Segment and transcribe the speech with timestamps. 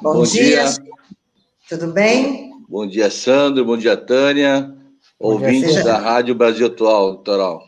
[0.00, 0.64] Bom, Bom dia.
[0.64, 0.74] dia.
[1.68, 2.52] Tudo bem?
[2.68, 3.64] Bom dia, Sandro.
[3.64, 4.72] Bom dia, Tânia.
[5.20, 5.84] Bom ouvintes dia, seja...
[5.84, 7.60] da Rádio Brasil Atual, Toral.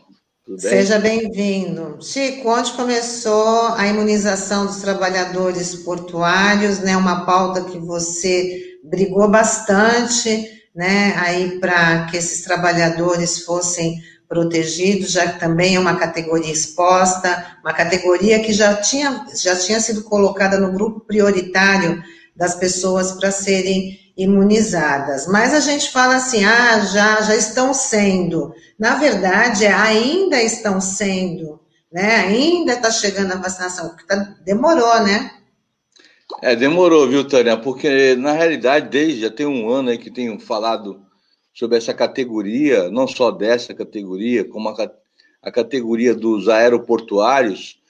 [0.45, 0.71] Tudo bem?
[0.71, 1.97] Seja bem-vindo.
[2.01, 6.95] Chico, onde começou a imunização dos trabalhadores portuários, né?
[6.95, 11.13] Uma pauta que você brigou bastante, né?
[11.17, 17.73] Aí para que esses trabalhadores fossem protegidos, já que também é uma categoria exposta, uma
[17.73, 22.01] categoria que já tinha, já tinha sido colocada no grupo prioritário
[22.35, 25.27] das pessoas para serem imunizadas.
[25.27, 28.53] Mas a gente fala assim, ah, já, já estão sendo.
[28.77, 31.59] Na verdade, ainda estão sendo,
[31.91, 32.17] né?
[32.17, 35.31] Ainda está chegando a vacinação, tá, demorou, né?
[36.41, 37.57] É, demorou, viu, Tânia?
[37.57, 41.01] Porque, na realidade, desde já tem um ano aí que tenho falado
[41.53, 44.91] sobre essa categoria, não só dessa categoria, como a,
[45.41, 47.80] a categoria dos aeroportuários,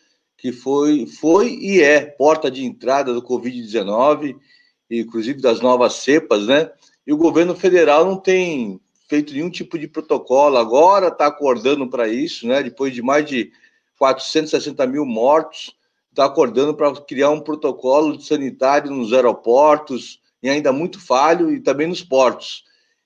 [0.41, 4.35] que foi, foi e é porta de entrada do Covid-19,
[4.89, 6.71] inclusive das novas cepas, né?
[7.05, 12.07] E o governo federal não tem feito nenhum tipo de protocolo, agora está acordando para
[12.07, 12.63] isso, né?
[12.63, 13.51] Depois de mais de
[13.99, 15.75] 460 mil mortos,
[16.09, 21.85] está acordando para criar um protocolo sanitário nos aeroportos, e ainda muito falho, e também
[21.85, 22.63] nos portos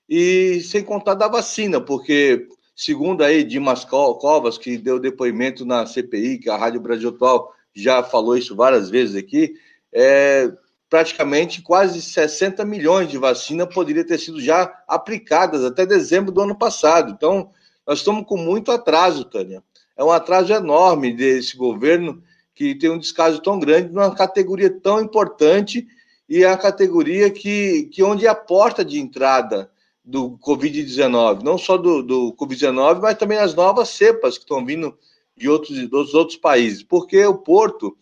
[0.08, 6.38] e sem contar da vacina, porque, segundo aí Dimas Covas, que deu depoimento na CPI,
[6.38, 9.54] que a Rádio Brasil Atual já falou isso várias vezes aqui,
[9.90, 10.52] é,
[10.90, 16.56] praticamente quase 60 milhões de vacina poderiam ter sido já aplicadas até dezembro do ano
[16.56, 17.10] passado.
[17.10, 17.50] Então,
[17.86, 19.62] nós estamos com muito atraso, Tânia.
[19.96, 22.22] É um atraso enorme desse governo
[22.54, 25.86] que tem um descaso tão grande numa categoria tão importante
[26.28, 29.70] e é a categoria que, que onde é a porta de entrada
[30.06, 34.96] do Covid-19, não só do, do Covid-19, mas também as novas cepas que estão vindo
[35.36, 37.96] de outros, dos outros países, porque o porto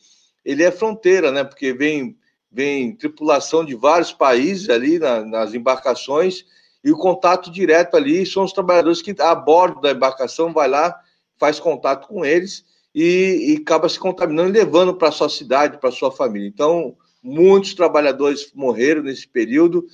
[0.44, 1.42] ele é fronteira, né?
[1.42, 2.14] Porque vem,
[2.52, 6.44] vem tripulação de vários países ali na, nas embarcações
[6.84, 10.94] e o contato direto ali são os trabalhadores que a bordo da embarcação vai lá,
[11.38, 15.90] faz contato com eles e, e acaba se contaminando e levando para sua cidade, para
[15.90, 16.46] sua família.
[16.46, 19.86] Então, muitos trabalhadores morreram nesse período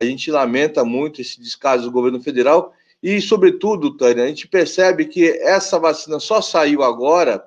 [0.00, 2.72] a gente lamenta muito esse descaso do governo federal
[3.02, 7.44] e, sobretudo, Tânia, a gente percebe que essa vacina só saiu agora,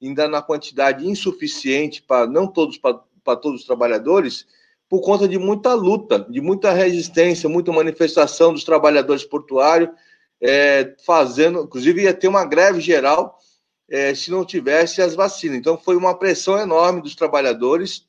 [0.00, 4.46] ainda na quantidade insuficiente para não todos para todos os trabalhadores,
[4.88, 9.90] por conta de muita luta, de muita resistência, muita manifestação dos trabalhadores portuários,
[10.40, 13.38] é, fazendo, inclusive ia ter uma greve geral
[13.88, 15.56] é, se não tivesse as vacinas.
[15.56, 18.06] Então foi uma pressão enorme dos trabalhadores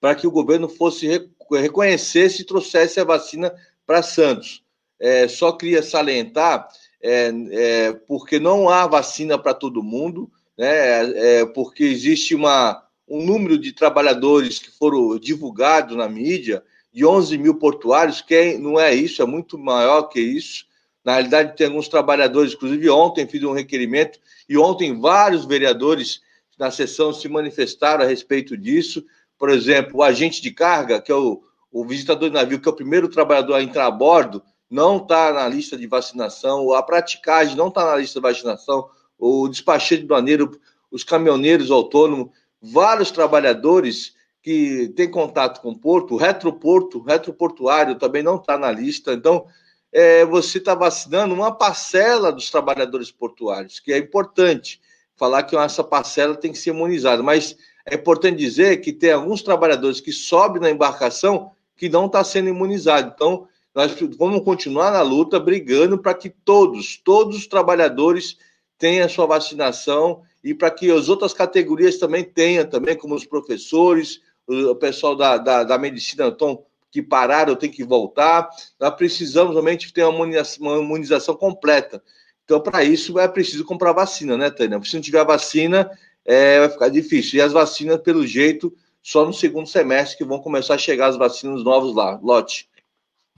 [0.00, 3.54] para que o governo fosse reconhecesse e trouxesse a vacina
[3.86, 4.62] para Santos.
[4.98, 6.68] É, só queria salientar,
[7.02, 13.24] é, é, porque não há vacina para todo mundo, né, é, porque existe uma, um
[13.24, 16.62] número de trabalhadores que foram divulgados na mídia,
[16.92, 20.64] de 11 mil portuários, que é, não é isso, é muito maior que isso.
[21.04, 24.18] Na realidade, tem alguns trabalhadores, inclusive ontem fiz um requerimento,
[24.48, 26.22] e ontem vários vereadores
[26.58, 29.04] na sessão se manifestaram a respeito disso,
[29.38, 32.72] por exemplo, o agente de carga, que é o, o visitador de navio, que é
[32.72, 37.56] o primeiro trabalhador a entrar a bordo, não está na lista de vacinação, a praticagem
[37.56, 38.88] não está na lista de vacinação,
[39.18, 40.58] o despachante de doaneiro,
[40.90, 42.30] os caminhoneiros autônomos,
[42.60, 48.70] vários trabalhadores que têm contato com o porto, o retroporto, retroportuário também não está na
[48.70, 49.12] lista.
[49.12, 49.46] Então,
[49.92, 54.80] é, você está vacinando uma parcela dos trabalhadores portuários, que é importante
[55.16, 59.42] falar que essa parcela tem que ser imunizada, mas é importante dizer que tem alguns
[59.42, 63.12] trabalhadores que sobem na embarcação que não está sendo imunizado.
[63.14, 68.38] Então, nós vamos continuar na luta, brigando para que todos, todos os trabalhadores
[68.76, 73.24] tenham a sua vacinação e para que as outras categorias também tenham, também, como os
[73.24, 78.48] professores, o pessoal da, da, da medicina estão que pararam, tem que voltar.
[78.80, 82.02] Nós precisamos realmente ter uma imunização, uma imunização completa.
[82.44, 84.80] Então, para isso, é preciso comprar vacina, né, Tânia?
[84.82, 85.90] Se não tiver vacina,
[86.26, 87.38] é, vai ficar difícil.
[87.38, 91.16] E as vacinas, pelo jeito, só no segundo semestre que vão começar a chegar as
[91.16, 92.18] vacinas novas lá.
[92.22, 92.68] Lote.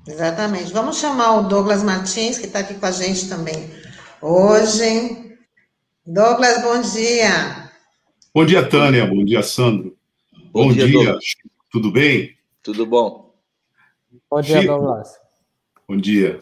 [0.06, 0.73] Exatamente.
[0.73, 3.70] Vamos chamar o Douglas Martins, que está aqui com a gente também
[4.23, 5.37] hoje.
[6.06, 7.70] Douglas, bom dia.
[8.35, 9.06] Bom dia, Tânia.
[9.06, 9.96] Bom dia, Sandro.
[10.50, 11.19] Bom, bom dia, dia.
[11.70, 12.37] tudo bem?
[12.62, 13.34] Tudo bom.
[14.31, 14.73] Bom dia, Chico.
[14.73, 15.08] Douglas.
[15.87, 16.38] Bom dia.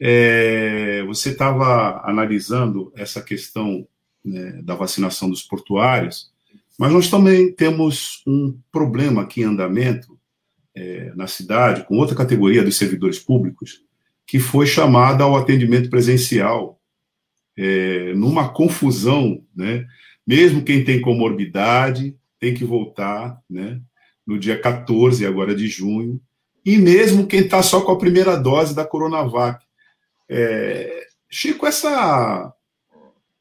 [0.00, 3.86] É, você estava analisando essa questão
[4.28, 6.30] né, da vacinação dos portuários,
[6.78, 10.18] mas nós também temos um problema aqui em andamento
[10.74, 13.82] é, na cidade, com outra categoria dos servidores públicos,
[14.26, 16.80] que foi chamada ao atendimento presencial,
[17.56, 19.86] é, numa confusão, né?
[20.24, 23.80] Mesmo quem tem comorbidade tem que voltar, né?
[24.28, 26.20] no dia 14 agora de junho,
[26.62, 29.64] e mesmo quem está só com a primeira dose da Coronavac.
[30.28, 32.52] É, Chico, essa,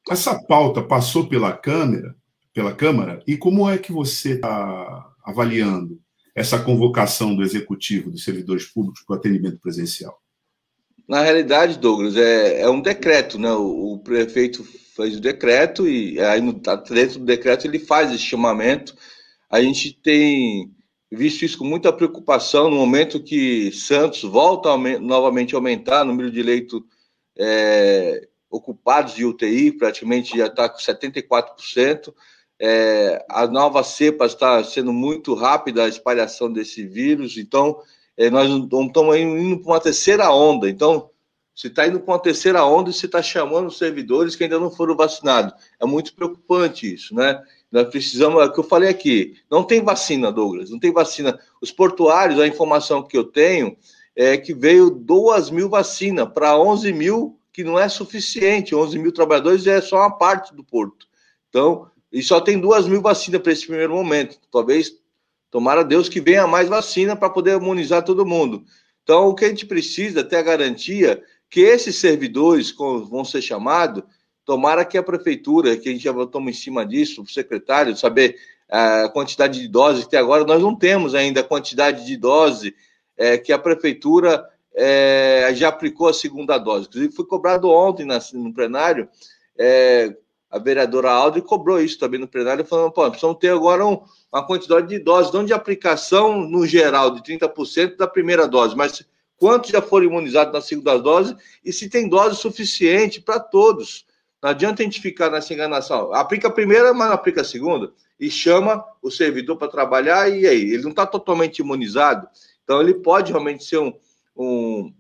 [0.09, 2.15] essa pauta passou pela Câmara,
[2.53, 5.99] pela Câmara, e como é que você está avaliando
[6.33, 10.21] essa convocação do Executivo dos servidores públicos para o atendimento presencial?
[11.07, 13.51] Na realidade, Douglas, é, é um decreto, né?
[13.51, 14.63] O, o, prefeito
[14.95, 18.93] fez o decreto e aí tá dentro do decreto ele faz esse chamamento.
[19.49, 20.69] A gente tem
[21.11, 26.05] visto isso com muita preocupação no momento que Santos volta a, novamente a aumentar o
[26.05, 26.81] número de leitos
[27.37, 32.13] é, ocupados de UTI, praticamente já está com 74%.
[32.59, 37.79] É, a nova cepa está sendo muito rápida a espalhação desse vírus, então
[38.17, 40.67] é, nós estamos indo para uma terceira onda.
[40.69, 41.09] Então,
[41.57, 44.59] se está indo para uma terceira onda e você está chamando os servidores que ainda
[44.59, 45.53] não foram vacinados.
[45.79, 47.41] É muito preocupante isso, né?
[47.71, 51.37] Nós precisamos, é o que eu falei aqui, não tem vacina, Douglas, não tem vacina.
[51.61, 53.75] Os portuários, a informação que eu tenho
[54.15, 58.75] é que veio 2 mil vacinas para 11 mil, que não é suficiente.
[58.75, 61.07] 11 mil trabalhadores é só uma parte do porto.
[61.49, 64.37] Então, e só tem 2 mil vacinas para esse primeiro momento.
[64.51, 64.91] Talvez,
[65.49, 68.63] tomara Deus que venha mais vacina para poder imunizar todo mundo.
[69.01, 71.19] Então, o que a gente precisa, ter a garantia
[71.49, 72.71] que esses servidores
[73.09, 74.03] vão ser chamados
[74.45, 78.37] Tomara que a prefeitura, que a gente já estamos em cima disso, o secretário, saber
[78.69, 82.73] a quantidade de doses que tem agora, nós não temos ainda a quantidade de dose
[83.17, 86.87] é, que a prefeitura é, já aplicou a segunda dose.
[86.87, 89.09] Inclusive, foi cobrado ontem na, no plenário,
[89.57, 90.15] é,
[90.49, 94.01] a vereadora Aldo cobrou isso também no plenário, falando, pô, precisamos ter agora um,
[94.31, 99.03] uma quantidade de doses, não de aplicação no geral, de 30% da primeira dose, mas
[99.35, 101.35] quantos já foram imunizados na segunda dose
[101.65, 104.05] e se tem dose suficiente para todos.
[104.41, 106.13] Não adianta a gente ficar nessa enganação.
[106.13, 107.91] Aplica a primeira, mas não aplica a segunda.
[108.19, 110.71] E chama o servidor para trabalhar, e aí?
[110.71, 112.27] Ele não está totalmente imunizado.
[112.63, 113.91] Então, ele pode realmente ser um,
[114.37, 114.93] um.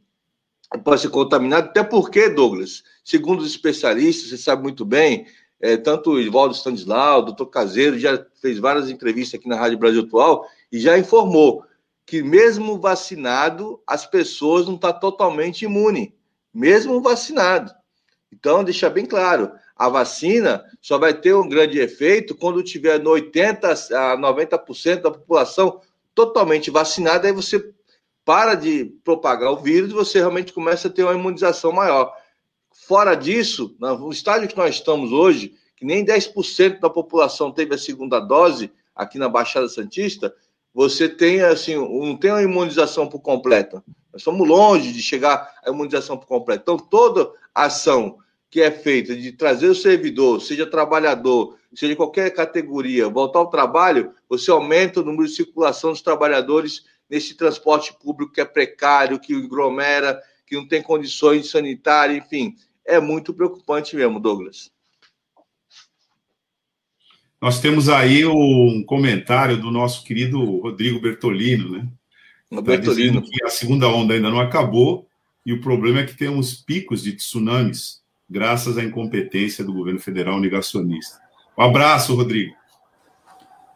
[0.83, 5.27] pode ser contaminado, até porque, Douglas, segundo os especialistas, você sabe muito bem,
[5.59, 9.77] é, tanto o Ivaldo Stanislau, o doutor Caseiro, já fez várias entrevistas aqui na Rádio
[9.77, 11.63] Brasil Atual e já informou
[12.05, 16.09] que, mesmo vacinado, as pessoas não estão tá totalmente imunes,
[16.53, 17.73] mesmo vacinado.
[18.31, 23.11] Então, deixar bem claro, a vacina só vai ter um grande efeito quando tiver no
[23.11, 25.81] 80 a 90% da população
[26.15, 27.71] totalmente vacinada, aí você
[28.27, 32.13] para de propagar o vírus você realmente começa a ter uma imunização maior.
[32.85, 37.77] Fora disso, no estágio que nós estamos hoje, que nem 10% da população teve a
[37.77, 40.35] segunda dose aqui na Baixada Santista,
[40.73, 43.81] você tem assim, não tem uma imunização por completa.
[44.11, 46.63] Nós estamos longe de chegar à imunização por completa.
[46.63, 48.17] Então, toda ação
[48.49, 54.11] que é feita de trazer o servidor, seja trabalhador, seja qualquer categoria, voltar ao trabalho,
[54.27, 59.33] você aumenta o número de circulação dos trabalhadores nesse transporte público que é precário, que
[59.33, 62.55] aglomera, que não tem condições sanitárias, enfim.
[62.85, 64.71] É muito preocupante mesmo, Douglas.
[67.39, 71.87] Nós temos aí um comentário do nosso querido Rodrigo Bertolino, né?
[72.49, 73.21] Tá Bertolino.
[73.21, 75.07] que a segunda onda ainda não acabou
[75.45, 80.39] e o problema é que temos picos de tsunamis graças à incompetência do governo federal
[80.39, 81.19] negacionista.
[81.57, 82.56] Um abraço, Rodrigo.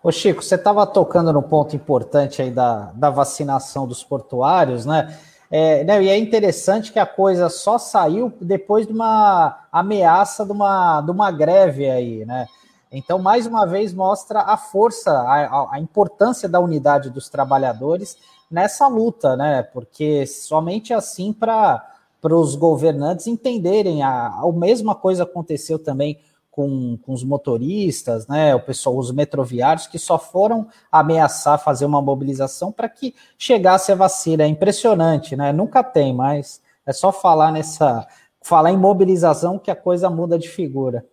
[0.03, 5.15] Ô Chico, você estava tocando no ponto importante aí da, da vacinação dos portuários, né?
[5.51, 6.01] É, né?
[6.01, 11.11] E é interessante que a coisa só saiu depois de uma ameaça de uma, de
[11.11, 12.47] uma greve aí, né?
[12.91, 18.17] Então, mais uma vez, mostra a força, a, a importância da unidade dos trabalhadores
[18.49, 19.61] nessa luta, né?
[19.61, 21.85] Porque somente assim para
[22.23, 26.17] os governantes entenderem a, a mesma coisa aconteceu também
[26.51, 32.01] com, com os motoristas, né, o pessoal, os metroviários, que só foram ameaçar fazer uma
[32.01, 34.43] mobilização para que chegasse a vacina.
[34.43, 35.53] É impressionante, né?
[35.53, 38.05] Nunca tem, mas é só falar nessa.
[38.43, 41.05] falar em mobilização que a coisa muda de figura.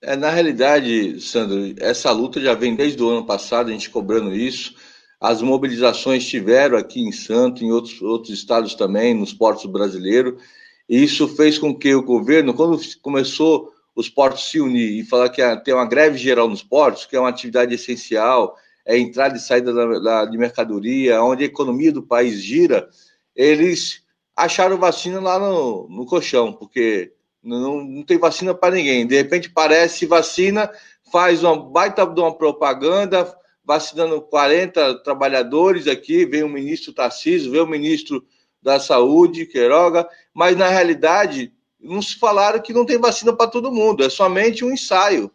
[0.00, 4.34] É, na realidade, Sandro, essa luta já vem desde o ano passado, a gente cobrando
[4.34, 4.74] isso.
[5.20, 10.40] As mobilizações tiveram aqui em Santo, em outros, outros estados também, nos portos brasileiros.
[10.88, 15.28] E isso fez com que o governo, quando começou os portos se unir e falar
[15.28, 19.40] que tem uma greve geral nos portos, que é uma atividade essencial, é entrada e
[19.40, 22.88] saída da, da, de mercadoria, onde a economia do país gira,
[23.36, 24.02] eles
[24.34, 29.06] acharam vacina lá no, no colchão, porque não, não tem vacina para ninguém.
[29.06, 30.70] De repente parece vacina,
[31.10, 33.32] faz uma baita de uma propaganda,
[33.64, 38.24] vacinando 40 trabalhadores aqui, vem o ministro Tarcísio, vem o ministro
[38.60, 44.04] da Saúde, Queiroga, mas na realidade nos falaram que não tem vacina para todo mundo,
[44.04, 45.30] é somente um ensaio.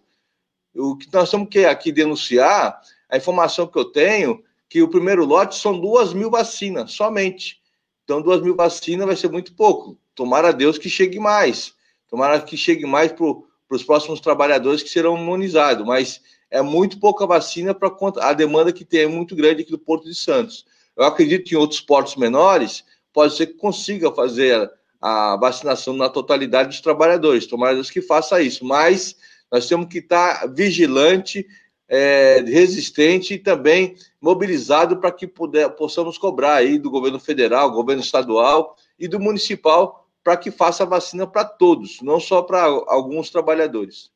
[0.74, 5.26] O que nós temos que aqui denunciar, a informação que eu tenho, que o primeiro
[5.26, 7.60] lote são duas mil vacinas, somente.
[8.04, 9.98] Então, duas mil vacinas vai ser muito pouco.
[10.16, 11.74] Tomara a Deus que chegue mais.
[12.10, 13.26] Tomara que chegue mais para
[13.70, 15.86] os próximos trabalhadores que serão imunizados.
[15.86, 19.80] Mas é muito pouca vacina para a demanda que tem é muito grande aqui do
[19.80, 20.66] Porto de Santos.
[20.96, 26.10] Eu acredito que em outros portos menores pode ser que consiga fazer a vacinação na
[26.10, 27.46] totalidade dos trabalhadores.
[27.46, 28.66] Tomara Deus que faça isso.
[28.66, 29.16] Mas
[29.52, 31.46] nós temos que estar vigilante
[31.88, 38.02] é, resistente e também mobilizado para que puder, possamos cobrar aí do governo federal, governo
[38.02, 43.30] estadual e do municipal para que faça a vacina para todos, não só para alguns
[43.30, 44.12] trabalhadores.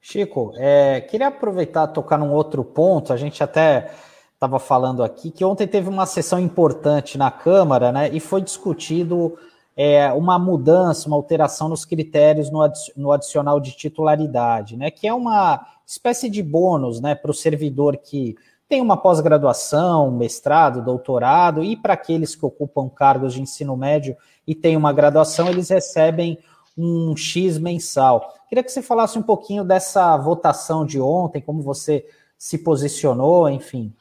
[0.00, 3.12] Chico, é, queria aproveitar tocar num outro ponto.
[3.12, 3.92] A gente até
[4.36, 8.10] estava falando aqui que ontem teve uma sessão importante na Câmara, né?
[8.12, 9.36] E foi discutido
[9.74, 12.60] é, uma mudança, uma alteração nos critérios no,
[12.96, 17.98] no adicional de titularidade, né, que é uma espécie de bônus né, para o servidor
[17.98, 18.34] que
[18.68, 24.16] tem uma pós-graduação, mestrado, doutorado, e para aqueles que ocupam cargos de ensino médio
[24.46, 26.38] e têm uma graduação, eles recebem
[26.76, 28.34] um X mensal.
[28.48, 32.04] Queria que você falasse um pouquinho dessa votação de ontem, como você
[32.36, 33.94] se posicionou, enfim.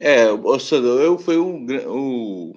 [0.00, 2.52] É, eu fui um, um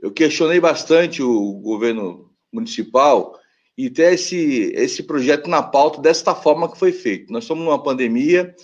[0.00, 3.36] eu questionei bastante o governo municipal
[3.76, 7.32] e ter esse, esse projeto na pauta desta forma que foi feito.
[7.32, 8.54] Nós estamos numa pandemia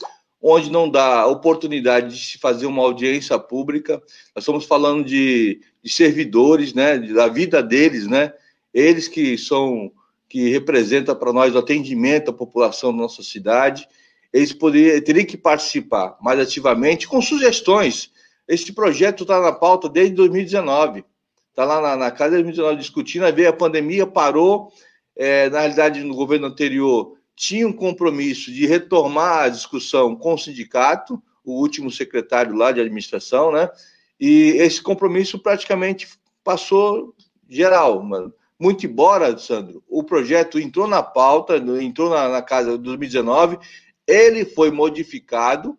[0.41, 3.95] onde não dá oportunidade de se fazer uma audiência pública.
[4.35, 8.33] Nós estamos falando de, de servidores, né, da vida deles, né,
[8.73, 9.91] eles que são
[10.29, 13.89] que representam para nós o atendimento à população da nossa cidade.
[14.33, 18.13] Eles poderiam, teriam que participar mais ativamente com sugestões.
[18.53, 21.05] Esse projeto está na pauta desde 2019
[21.51, 24.73] está lá na, na Casa Administrativa discutindo, aí veio a pandemia, parou.
[25.17, 30.39] É, na realidade, no governo anterior, tinha um compromisso de retomar a discussão com o
[30.39, 33.69] sindicato, o último secretário lá de administração, né?
[34.19, 36.09] E esse compromisso praticamente
[36.43, 37.15] passou
[37.49, 38.33] geral, mano.
[38.59, 43.59] Muito embora, Sandro, o projeto entrou na pauta, entrou na, na casa de 2019,
[44.07, 45.79] ele foi modificado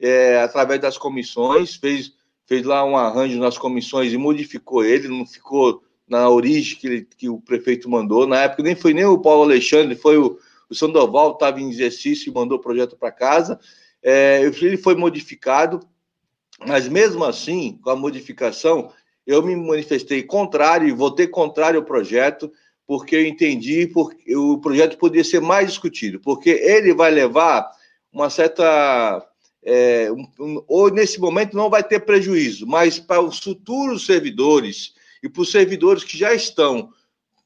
[0.00, 2.12] é, através das comissões, fez
[2.50, 7.08] fez lá um arranjo nas comissões e modificou ele, não ficou na origem que, ele,
[7.16, 8.26] que o prefeito mandou.
[8.26, 10.36] Na época nem foi nem o Paulo Alexandre, foi o,
[10.68, 13.60] o Sandoval, estava em exercício e mandou o projeto para casa.
[14.02, 15.78] É, ele foi modificado,
[16.66, 18.90] mas mesmo assim, com a modificação,
[19.24, 22.50] eu me manifestei contrário e votei contrário ao projeto,
[22.84, 27.70] porque eu entendi que o projeto poderia ser mais discutido, porque ele vai levar
[28.12, 29.24] uma certa
[29.62, 34.94] é, um, um, ou nesse momento não vai ter prejuízo, mas para os futuros servidores
[35.22, 36.92] e para os servidores que já estão,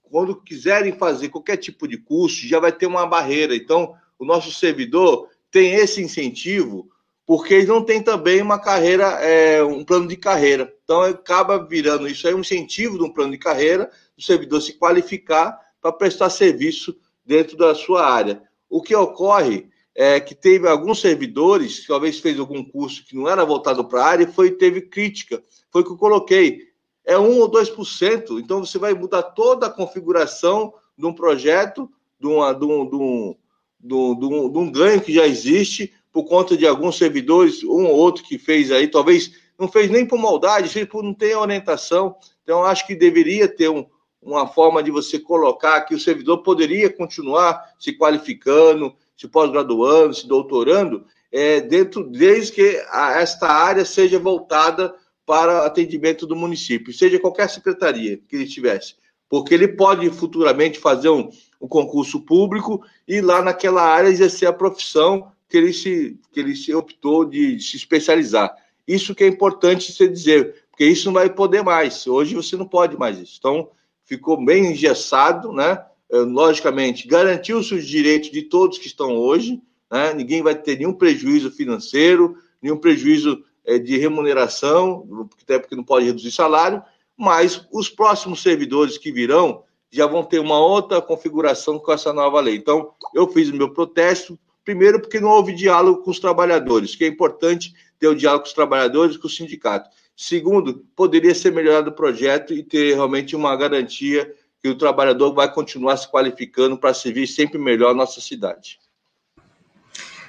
[0.02, 3.56] quando quiserem fazer qualquer tipo de curso, já vai ter uma barreira.
[3.56, 6.88] Então, o nosso servidor tem esse incentivo,
[7.26, 10.72] porque ele não tem também uma carreira, é, um plano de carreira.
[10.84, 14.74] Então, acaba virando isso aí um incentivo de um plano de carreira, o servidor se
[14.74, 18.42] qualificar para prestar serviço dentro da sua área.
[18.70, 23.28] O que ocorre é, que teve alguns servidores, que talvez fez algum curso que não
[23.28, 25.42] era voltado para a área, foi, teve crítica.
[25.70, 26.68] Foi o que eu coloquei.
[27.04, 28.40] É 1 ou 2%.
[28.40, 32.96] Então você vai mudar toda a configuração de um projeto, de, uma, de, um, de,
[32.96, 33.36] um,
[33.80, 37.96] de, um, de um ganho que já existe, por conta de alguns servidores, um ou
[37.96, 42.16] outro que fez aí, talvez não fez nem por maldade, fez por não ter orientação.
[42.42, 43.86] Então, acho que deveria ter um,
[44.22, 50.26] uma forma de você colocar que o servidor poderia continuar se qualificando, se pós-graduando, se
[50.26, 54.94] doutorando, é, dentro, desde que a, esta área seja voltada
[55.26, 58.94] para atendimento do município, seja qualquer secretaria que ele tivesse,
[59.28, 61.30] porque ele pode futuramente fazer um,
[61.60, 66.54] um concurso público e lá naquela área exercer a profissão que ele se, que ele
[66.54, 68.54] se optou de, de se especializar.
[68.86, 72.06] Isso que é importante você dizer, porque isso não vai poder mais.
[72.06, 73.36] Hoje você não pode mais isso.
[73.38, 73.70] Então,
[74.04, 75.82] ficou bem engessado, né?
[76.14, 80.14] Eh, logicamente, garantiu-se os direitos de todos que estão hoje, né?
[80.14, 86.06] ninguém vai ter nenhum prejuízo financeiro, nenhum prejuízo é, de remuneração, até porque não pode
[86.06, 86.80] reduzir salário,
[87.16, 92.40] mas os próximos servidores que virão já vão ter uma outra configuração com essa nova
[92.40, 92.54] lei.
[92.54, 97.04] Então, eu fiz o meu protesto, primeiro porque não houve diálogo com os trabalhadores, que
[97.04, 99.90] é importante ter o diálogo com os trabalhadores e com o sindicato.
[100.16, 104.32] Segundo, poderia ser melhorado o projeto e ter realmente uma garantia
[104.64, 108.78] que o trabalhador vai continuar se qualificando para servir sempre melhor a nossa cidade.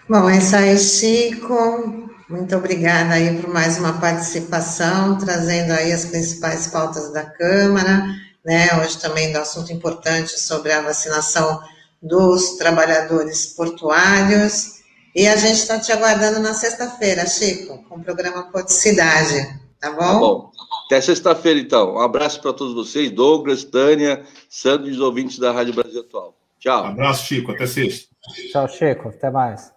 [0.10, 2.10] Bom, é isso aí, Chico.
[2.30, 8.04] Muito obrigada aí por mais uma participação, trazendo aí as principais pautas da Câmara,
[8.44, 8.78] né?
[8.82, 11.62] Hoje também do assunto importante sobre a vacinação
[12.04, 14.82] dos trabalhadores portuários.
[15.16, 19.62] E a gente está te aguardando na sexta-feira, Chico, com o programa Coticidade.
[19.80, 19.98] Tá bom?
[19.98, 20.52] Tá bom.
[20.86, 21.96] Até sexta-feira, então.
[21.96, 26.38] Um abraço para todos vocês, Douglas, Tânia, Sandro e os ouvintes da Rádio Brasil Atual.
[26.60, 26.84] Tchau.
[26.84, 27.52] Um abraço, Chico.
[27.52, 28.10] Até sexta.
[28.52, 29.10] Tchau, Chico.
[29.10, 29.75] Até mais.